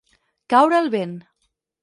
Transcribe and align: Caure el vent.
Caure 0.53 0.79
el 0.85 0.89
vent. 0.95 1.15